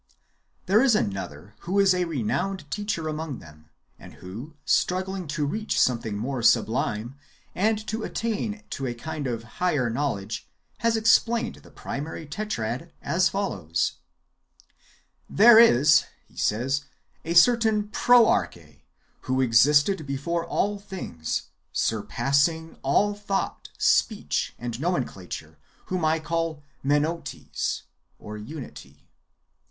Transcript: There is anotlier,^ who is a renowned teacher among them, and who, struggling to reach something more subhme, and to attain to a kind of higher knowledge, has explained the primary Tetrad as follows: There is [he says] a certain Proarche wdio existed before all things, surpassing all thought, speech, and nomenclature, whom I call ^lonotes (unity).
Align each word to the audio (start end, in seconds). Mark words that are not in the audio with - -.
There 0.65 0.81
is 0.81 0.95
anotlier,^ 0.95 1.53
who 1.59 1.77
is 1.77 1.93
a 1.93 2.05
renowned 2.05 2.71
teacher 2.71 3.07
among 3.07 3.37
them, 3.37 3.69
and 3.99 4.15
who, 4.15 4.55
struggling 4.65 5.27
to 5.27 5.45
reach 5.45 5.79
something 5.79 6.17
more 6.17 6.39
subhme, 6.41 7.13
and 7.53 7.87
to 7.87 8.01
attain 8.01 8.63
to 8.71 8.87
a 8.87 8.95
kind 8.95 9.27
of 9.27 9.43
higher 9.61 9.91
knowledge, 9.91 10.49
has 10.79 10.97
explained 10.97 11.57
the 11.57 11.69
primary 11.69 12.25
Tetrad 12.25 12.91
as 13.03 13.29
follows: 13.29 13.97
There 15.29 15.59
is 15.59 16.05
[he 16.27 16.35
says] 16.35 16.85
a 17.23 17.35
certain 17.35 17.89
Proarche 17.89 18.79
wdio 19.25 19.43
existed 19.43 20.07
before 20.07 20.43
all 20.47 20.79
things, 20.79 21.43
surpassing 21.71 22.79
all 22.81 23.13
thought, 23.13 23.69
speech, 23.77 24.55
and 24.57 24.79
nomenclature, 24.79 25.59
whom 25.85 26.03
I 26.03 26.19
call 26.19 26.63
^lonotes 26.83 27.83
(unity). 28.19 29.07